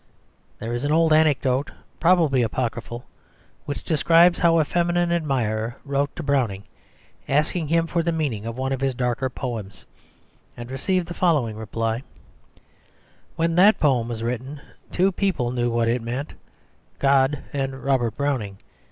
There 0.57 0.73
is 0.73 0.83
an 0.83 0.91
old 0.91 1.13
anecdote, 1.13 1.69
probably 1.99 2.41
apocryphal, 2.41 3.05
which 3.65 3.83
describes 3.83 4.39
how 4.39 4.57
a 4.57 4.65
feminine 4.65 5.11
admirer 5.11 5.75
wrote 5.85 6.15
to 6.15 6.23
Browning 6.23 6.63
asking 7.29 7.67
him 7.67 7.85
for 7.85 8.01
the 8.01 8.11
meaning 8.11 8.47
of 8.47 8.57
one 8.57 8.73
of 8.73 8.81
his 8.81 8.95
darker 8.95 9.29
poems, 9.29 9.85
and 10.57 10.71
received 10.71 11.07
the 11.07 11.13
following 11.13 11.55
reply: 11.55 12.01
"When 13.35 13.53
that 13.57 13.79
poem 13.79 14.07
was 14.07 14.23
written, 14.23 14.59
two 14.91 15.11
people 15.11 15.51
knew 15.51 15.69
what 15.69 15.87
it 15.87 16.01
meant 16.01 16.33
God 16.97 17.43
and 17.53 17.83
Robert 17.83 18.17
Browning. 18.17 18.57